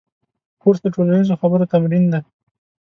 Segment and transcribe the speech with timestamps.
[0.61, 2.21] کورس د ټولنیزو خبرو تمرین دی.